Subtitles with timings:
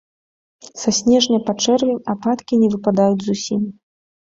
[0.83, 3.61] Са снежня па чэрвень ападкі не выпадаюць зусім.